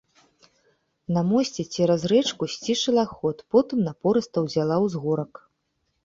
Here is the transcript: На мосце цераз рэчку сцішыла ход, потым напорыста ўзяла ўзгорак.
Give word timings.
На 1.17 1.21
мосце 1.31 1.65
цераз 1.75 2.05
рэчку 2.11 2.47
сцішыла 2.53 3.03
ход, 3.11 3.43
потым 3.55 3.83
напорыста 3.89 4.37
ўзяла 4.45 4.75
ўзгорак. 4.85 5.33